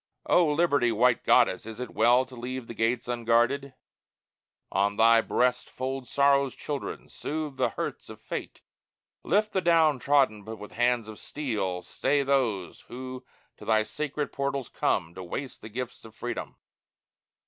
O 0.25 0.47
Liberty, 0.51 0.91
white 0.91 1.23
Goddess! 1.23 1.63
is 1.67 1.79
it 1.79 1.91
well 1.93 2.25
To 2.25 2.35
leave 2.35 2.65
the 2.65 2.73
gates 2.73 3.07
unguarded? 3.07 3.75
On 4.71 4.95
thy 4.95 5.21
breast 5.21 5.69
Fold 5.69 6.07
Sorrow's 6.07 6.55
children, 6.55 7.07
soothe 7.07 7.57
the 7.57 7.69
hurts 7.69 8.09
of 8.09 8.19
fate, 8.19 8.63
Lift 9.23 9.53
the 9.53 9.61
down 9.61 9.99
trodden, 9.99 10.41
but 10.43 10.55
with 10.57 10.71
hands 10.71 11.07
of 11.07 11.19
steel 11.19 11.83
Stay 11.83 12.23
those 12.23 12.79
who 12.87 13.23
to 13.57 13.63
thy 13.65 13.83
sacred 13.83 14.31
portals 14.31 14.69
come 14.69 15.13
To 15.13 15.21
waste 15.23 15.61
the 15.61 15.69
gifts 15.69 16.03
of 16.03 16.15
freedom. 16.15 16.55